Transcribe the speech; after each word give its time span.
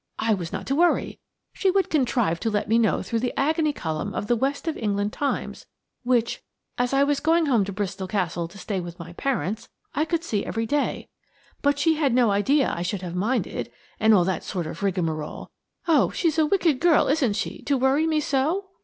I 0.17 0.33
was 0.33 0.51
not 0.51 0.65
to 0.65 0.75
worry; 0.75 1.19
she 1.53 1.69
would 1.69 1.91
contrive 1.91 2.39
to 2.39 2.49
let 2.49 2.67
me 2.67 2.79
know 2.79 3.03
through 3.03 3.19
the 3.19 3.39
agony 3.39 3.71
column 3.71 4.15
of 4.15 4.25
the 4.25 4.35
West 4.35 4.67
of 4.67 4.75
England 4.75 5.13
Times, 5.13 5.67
which–as 6.01 6.91
I 6.91 7.03
was 7.03 7.19
going 7.19 7.45
home 7.45 7.63
to 7.65 7.71
Bristol 7.71 8.07
Castle 8.07 8.47
to 8.47 8.57
stay 8.57 8.79
with 8.79 8.97
my 8.97 9.13
parents–I 9.13 10.05
could 10.05 10.23
see 10.23 10.43
every 10.43 10.65
day, 10.65 11.07
but 11.61 11.77
she 11.77 11.97
had 11.97 12.15
no 12.15 12.31
idea 12.31 12.73
I 12.75 12.81
should 12.81 13.03
have 13.03 13.13
minded, 13.13 13.71
and 13.99 14.11
all 14.11 14.23
that 14.23 14.43
sort 14.43 14.65
of 14.65 14.81
rigmarole. 14.81 15.51
Oh! 15.87 16.09
she 16.09 16.29
is 16.29 16.39
a 16.39 16.47
wicked 16.47 16.79
girl, 16.79 17.07
isn't 17.07 17.33
she, 17.35 17.61
to 17.65 17.77
worry 17.77 18.07
me 18.07 18.21
so?" 18.21 18.69